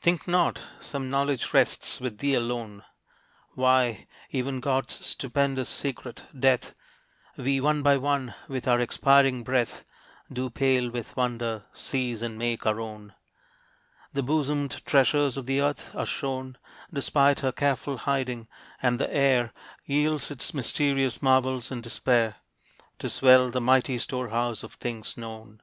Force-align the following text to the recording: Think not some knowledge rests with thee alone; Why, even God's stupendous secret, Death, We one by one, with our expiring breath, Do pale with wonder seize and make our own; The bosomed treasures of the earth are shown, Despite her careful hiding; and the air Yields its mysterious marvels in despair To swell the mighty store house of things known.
Think 0.00 0.26
not 0.26 0.60
some 0.80 1.08
knowledge 1.08 1.54
rests 1.54 2.00
with 2.00 2.18
thee 2.18 2.34
alone; 2.34 2.82
Why, 3.54 4.08
even 4.30 4.58
God's 4.58 5.06
stupendous 5.06 5.68
secret, 5.68 6.24
Death, 6.36 6.74
We 7.36 7.60
one 7.60 7.84
by 7.84 7.96
one, 7.96 8.34
with 8.48 8.66
our 8.66 8.80
expiring 8.80 9.44
breath, 9.44 9.84
Do 10.32 10.50
pale 10.50 10.90
with 10.90 11.16
wonder 11.16 11.62
seize 11.74 12.22
and 12.22 12.36
make 12.36 12.66
our 12.66 12.80
own; 12.80 13.14
The 14.12 14.24
bosomed 14.24 14.84
treasures 14.84 15.36
of 15.36 15.46
the 15.46 15.60
earth 15.60 15.94
are 15.94 16.06
shown, 16.06 16.58
Despite 16.92 17.38
her 17.38 17.52
careful 17.52 17.98
hiding; 17.98 18.48
and 18.82 18.98
the 18.98 19.14
air 19.14 19.52
Yields 19.84 20.32
its 20.32 20.52
mysterious 20.52 21.22
marvels 21.22 21.70
in 21.70 21.82
despair 21.82 22.34
To 22.98 23.08
swell 23.08 23.48
the 23.52 23.60
mighty 23.60 23.96
store 23.98 24.30
house 24.30 24.64
of 24.64 24.74
things 24.74 25.16
known. 25.16 25.62